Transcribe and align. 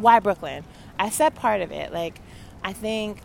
why 0.00 0.20
Brooklyn? 0.20 0.64
I 0.98 1.10
said 1.10 1.34
part 1.34 1.60
of 1.60 1.72
it. 1.72 1.92
Like, 1.92 2.20
I 2.62 2.72
think 2.72 3.20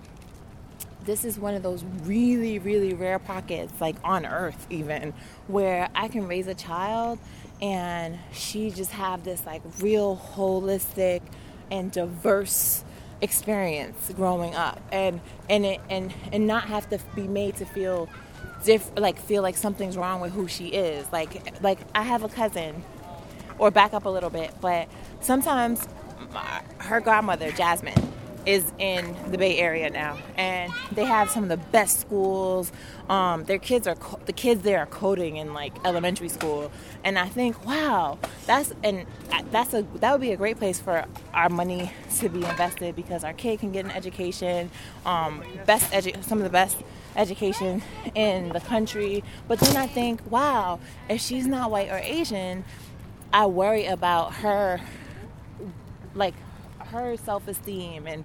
this 1.03 1.23
is 1.23 1.37
one 1.37 1.53
of 1.53 1.63
those 1.63 1.83
really, 2.03 2.59
really 2.59 2.93
rare 2.93 3.19
pockets, 3.19 3.73
like 3.79 3.95
on 4.03 4.25
earth, 4.25 4.65
even, 4.69 5.13
where 5.47 5.89
I 5.93 6.07
can 6.07 6.27
raise 6.27 6.47
a 6.47 6.55
child 6.55 7.19
and 7.61 8.17
she 8.33 8.69
just 8.69 8.91
have 8.91 9.23
this 9.23 9.45
like 9.45 9.61
real 9.79 10.17
holistic 10.17 11.21
and 11.71 11.91
diverse 11.91 12.83
experience 13.21 14.11
growing 14.15 14.53
up 14.55 14.81
and 14.91 15.21
and 15.49 15.65
it 15.65 15.79
and 15.89 16.13
and 16.33 16.45
not 16.45 16.65
have 16.65 16.89
to 16.89 16.99
be 17.15 17.27
made 17.27 17.55
to 17.55 17.65
feel 17.65 18.09
diff 18.65 18.91
like 18.97 19.17
feel 19.19 19.41
like 19.41 19.55
something's 19.55 19.95
wrong 19.97 20.19
with 20.19 20.33
who 20.33 20.47
she 20.47 20.67
is 20.67 21.09
like 21.13 21.61
like 21.61 21.79
I 21.95 22.01
have 22.01 22.23
a 22.23 22.29
cousin 22.29 22.83
or 23.57 23.71
back 23.71 23.93
up 23.93 24.05
a 24.05 24.09
little 24.09 24.29
bit 24.29 24.53
but 24.59 24.89
sometimes 25.21 25.87
my, 26.33 26.61
her 26.79 26.99
godmother 26.99 27.51
Jasmine 27.51 28.11
is 28.45 28.71
in 28.77 29.15
the 29.31 29.37
Bay 29.37 29.57
Area 29.57 29.89
now, 29.89 30.17
and 30.37 30.71
they 30.91 31.05
have 31.05 31.29
some 31.31 31.43
of 31.43 31.49
the 31.49 31.57
best 31.57 31.99
schools. 31.99 32.71
Um, 33.09 33.43
their 33.45 33.57
kids 33.57 33.87
are 33.87 33.95
co- 33.95 34.19
the 34.25 34.33
kids 34.33 34.61
there 34.61 34.79
are 34.79 34.85
coding 34.85 35.37
in 35.37 35.53
like 35.53 35.73
elementary 35.83 36.29
school, 36.29 36.71
and 37.03 37.17
I 37.17 37.27
think, 37.27 37.65
wow, 37.65 38.19
that's 38.45 38.71
and 38.83 39.05
that's 39.51 39.73
a 39.73 39.83
that 39.95 40.11
would 40.11 40.21
be 40.21 40.31
a 40.31 40.37
great 40.37 40.57
place 40.57 40.79
for 40.79 41.05
our 41.33 41.49
money 41.49 41.91
to 42.17 42.29
be 42.29 42.43
invested 42.45 42.95
because 42.95 43.23
our 43.23 43.33
kid 43.33 43.59
can 43.59 43.71
get 43.71 43.85
an 43.85 43.91
education, 43.91 44.69
um, 45.05 45.43
best 45.65 45.91
edu- 45.91 46.23
some 46.23 46.37
of 46.37 46.43
the 46.43 46.49
best 46.51 46.77
education 47.15 47.81
in 48.13 48.49
the 48.49 48.59
country. 48.59 49.23
But 49.47 49.59
then 49.59 49.75
I 49.75 49.87
think, 49.87 50.21
wow, 50.29 50.79
if 51.09 51.21
she's 51.21 51.47
not 51.47 51.71
white 51.71 51.89
or 51.89 51.97
Asian, 51.97 52.63
I 53.33 53.47
worry 53.47 53.85
about 53.85 54.33
her, 54.35 54.81
like 56.15 56.33
her 56.79 57.17
self 57.17 57.47
esteem 57.47 58.07
and 58.07 58.23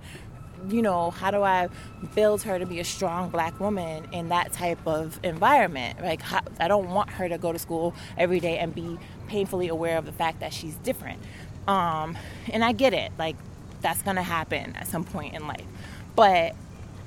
you 0.69 0.83
know 0.83 1.11
how 1.11 1.31
do 1.31 1.43
i 1.43 1.69
build 2.15 2.43
her 2.43 2.59
to 2.59 2.67
be 2.67 2.81
a 2.81 2.85
strong 2.85 3.31
black 3.31 3.59
woman 3.61 4.07
in 4.13 4.29
that 4.29 4.53
type 4.53 4.79
of 4.87 5.19
environment? 5.23 6.01
Like 6.03 6.23
how, 6.23 6.41
i 6.59 6.69
don't 6.69 6.91
want 6.91 7.11
her 7.11 7.29
to 7.29 7.39
go 7.39 7.53
to 7.53 7.59
school 7.59 7.95
every 8.19 8.41
day 8.41 8.59
and 8.59 8.75
be 8.75 8.99
painfully 9.29 9.69
aware 9.69 9.97
of 9.97 10.05
the 10.07 10.13
fact 10.13 10.41
that 10.41 10.53
she's 10.53 10.75
different. 10.77 11.21
Um, 11.67 12.17
and 12.53 12.65
i 12.65 12.73
get 12.73 12.93
it 12.95 13.13
like 13.19 13.37
that's 13.81 14.03
gonna 14.03 14.23
happen 14.23 14.77
at 14.77 14.87
some 14.87 15.05
point 15.05 15.35
in 15.35 15.47
life. 15.47 15.67
But 16.15 16.55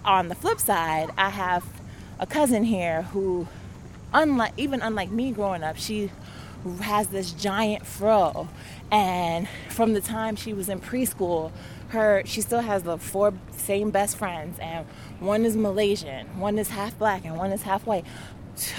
on 0.06 0.28
the 0.28 0.36
flip 0.36 0.59
side 0.59 1.09
i 1.18 1.30
have 1.30 1.64
a 2.20 2.25
cousin 2.25 2.64
here 2.64 3.03
who 3.03 3.47
unlike 4.14 4.53
even 4.58 4.81
unlike 4.81 5.09
me 5.09 5.31
growing 5.31 5.64
up 5.64 5.78
she 5.78 6.12
has 6.81 7.08
this 7.08 7.31
giant 7.31 7.86
fro. 7.86 8.47
And 8.92 9.47
from 9.69 9.94
the 9.94 10.02
time 10.02 10.36
she 10.36 10.53
was 10.53 10.69
in 10.69 10.80
preschool 10.80 11.52
her 11.94 12.23
she 12.25 12.42
still 12.42 12.61
has 12.61 12.83
the 12.83 12.97
four 12.97 13.33
same 13.52 13.92
best 13.92 14.17
friends 14.17 14.58
and 14.59 14.86
one 15.19 15.45
is 15.45 15.56
malaysian 15.56 16.25
one 16.39 16.58
is 16.58 16.69
half 16.69 16.97
black 16.97 17.23
and 17.23 17.38
one 17.38 17.52
is 17.52 17.61
half 17.61 17.86
white. 17.86 18.03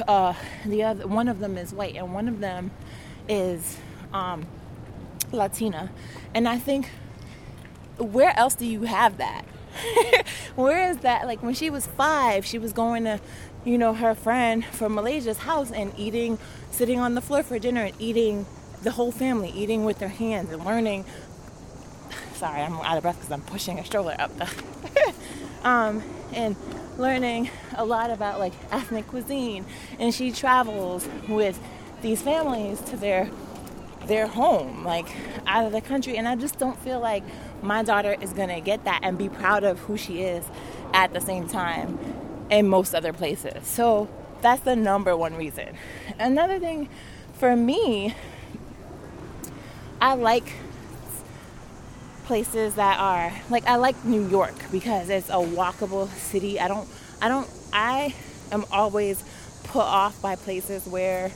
Uh, 0.06 0.34
the 0.66 0.82
other 0.82 1.06
one 1.06 1.28
of 1.28 1.38
them 1.40 1.56
is 1.56 1.72
white 1.72 1.96
and 1.96 2.12
one 2.12 2.28
of 2.28 2.40
them 2.40 2.70
is 3.28 3.78
um, 4.12 4.46
latina. 5.32 5.90
And 6.34 6.48
i 6.48 6.58
think 6.58 6.90
where 7.98 8.36
else 8.36 8.56
do 8.56 8.66
you 8.66 8.82
have 8.82 9.18
that? 9.18 9.44
Where 10.56 10.90
is 10.90 10.98
that? 10.98 11.26
Like 11.26 11.42
when 11.42 11.54
she 11.54 11.70
was 11.70 11.86
five 11.86 12.44
she 12.44 12.58
was 12.58 12.72
going 12.72 13.04
to 13.04 13.20
you 13.64 13.78
know 13.78 13.94
her 13.94 14.14
friend 14.14 14.64
from 14.64 14.94
malaysia's 14.94 15.38
house 15.38 15.70
and 15.70 15.92
eating 15.96 16.38
sitting 16.70 17.00
on 17.00 17.14
the 17.14 17.20
floor 17.20 17.42
for 17.42 17.58
dinner 17.58 17.84
and 17.84 17.94
eating 17.98 18.46
the 18.82 18.92
whole 18.92 19.10
family 19.10 19.50
eating 19.50 19.84
with 19.84 19.98
their 19.98 20.10
hands 20.10 20.52
and 20.52 20.64
learning. 20.64 21.04
Sorry 22.34 22.60
i'm 22.60 22.74
out 22.74 22.96
of 22.96 23.02
breath 23.02 23.16
because 23.16 23.32
i'm 23.32 23.42
pushing 23.42 23.78
a 23.78 23.84
stroller 23.84 24.14
up 24.18 24.36
the 24.36 25.14
um, 25.68 26.02
and 26.32 26.54
learning 26.98 27.50
a 27.76 27.84
lot 27.84 28.10
about 28.10 28.38
like 28.38 28.52
ethnic 28.70 29.06
cuisine. 29.08 29.64
And 29.98 30.14
she 30.14 30.30
travels 30.30 31.08
with 31.28 31.58
these 32.02 32.22
families 32.22 32.80
to 32.82 32.96
their 32.96 33.30
their 34.06 34.26
home 34.26 34.84
like 34.84 35.06
out 35.46 35.64
of 35.64 35.72
the 35.72 35.80
country. 35.80 36.16
And 36.16 36.28
i 36.28 36.36
just 36.36 36.58
don't 36.58 36.78
feel 36.80 37.00
like 37.00 37.24
my 37.62 37.82
daughter 37.82 38.16
is 38.20 38.32
to 38.34 38.60
get 38.60 38.84
that 38.84 39.00
and 39.02 39.16
be 39.16 39.28
proud 39.28 39.64
of 39.64 39.78
who 39.80 39.96
she 39.96 40.20
is 40.22 40.44
at 40.92 41.12
the 41.12 41.20
same 41.20 41.48
time 41.48 41.98
in 42.54 42.68
most 42.68 42.94
other 42.94 43.12
places 43.12 43.66
so 43.66 44.08
that's 44.40 44.62
the 44.62 44.76
number 44.76 45.16
one 45.16 45.34
reason 45.36 45.76
another 46.18 46.58
thing 46.58 46.88
for 47.34 47.54
me 47.56 48.14
I 50.00 50.14
like 50.14 50.52
places 52.24 52.74
that 52.74 52.98
are 52.98 53.32
like 53.50 53.66
I 53.66 53.76
like 53.76 54.04
New 54.04 54.26
York 54.28 54.54
because 54.70 55.08
it's 55.08 55.28
a 55.28 55.34
walkable 55.34 56.08
city. 56.08 56.60
I 56.60 56.68
don't 56.68 56.88
I 57.22 57.28
don't 57.28 57.48
I 57.72 58.14
am 58.52 58.64
always 58.70 59.24
put 59.64 59.82
off 59.82 60.20
by 60.20 60.36
places 60.36 60.86
where 60.86 61.30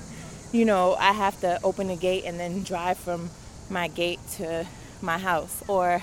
you 0.52 0.64
know 0.64 0.96
I 0.98 1.12
have 1.12 1.40
to 1.40 1.58
open 1.62 1.90
a 1.90 1.96
gate 1.96 2.24
and 2.26 2.38
then 2.38 2.62
drive 2.62 2.98
from 2.98 3.30
my 3.70 3.88
gate 3.88 4.20
to 4.32 4.66
my 5.00 5.18
house 5.18 5.62
or 5.68 6.02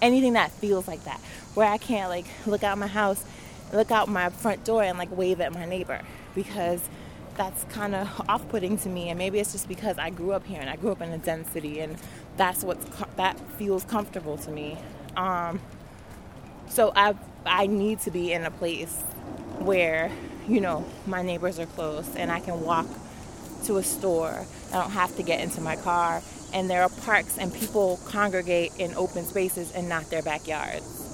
anything 0.00 0.34
that 0.34 0.50
feels 0.52 0.86
like 0.86 1.04
that 1.04 1.20
where 1.54 1.68
I 1.68 1.78
can't 1.78 2.08
like 2.08 2.26
look 2.46 2.62
out 2.62 2.78
my 2.78 2.86
house 2.86 3.22
look 3.72 3.90
out 3.90 4.08
my 4.08 4.28
front 4.30 4.64
door 4.64 4.82
and 4.82 4.98
like 4.98 5.14
wave 5.16 5.40
at 5.40 5.52
my 5.52 5.64
neighbor 5.64 6.00
because 6.34 6.88
that's 7.36 7.64
kind 7.64 7.94
of 7.94 8.08
off-putting 8.28 8.78
to 8.78 8.88
me 8.88 9.08
and 9.08 9.18
maybe 9.18 9.38
it's 9.38 9.52
just 9.52 9.68
because 9.68 9.98
I 9.98 10.10
grew 10.10 10.32
up 10.32 10.44
here 10.46 10.60
and 10.60 10.68
I 10.68 10.76
grew 10.76 10.92
up 10.92 11.00
in 11.00 11.10
a 11.12 11.18
dense 11.18 11.50
city 11.50 11.80
and 11.80 11.96
that's 12.36 12.64
what's 12.64 12.84
that 13.16 13.38
feels 13.52 13.84
comfortable 13.84 14.36
to 14.38 14.50
me. 14.50 14.76
Um, 15.16 15.60
so 16.68 16.92
I 16.94 17.14
I 17.46 17.66
need 17.66 18.00
to 18.00 18.10
be 18.10 18.32
in 18.32 18.44
a 18.44 18.50
place 18.50 19.02
where 19.58 20.10
you 20.48 20.60
know 20.60 20.84
my 21.06 21.22
neighbors 21.22 21.58
are 21.58 21.66
close 21.66 22.14
and 22.16 22.30
I 22.30 22.40
can 22.40 22.60
walk 22.62 22.86
to 23.64 23.76
a 23.76 23.82
store. 23.82 24.44
I 24.72 24.72
don't 24.74 24.90
have 24.90 25.16
to 25.16 25.22
get 25.22 25.40
into 25.40 25.60
my 25.60 25.76
car 25.76 26.22
and 26.52 26.70
there 26.70 26.82
are 26.82 26.88
parks 26.88 27.38
and 27.38 27.52
people 27.52 27.98
congregate 28.06 28.72
in 28.78 28.94
open 28.94 29.24
spaces 29.24 29.72
and 29.72 29.88
not 29.88 30.08
their 30.10 30.22
backyards 30.22 31.07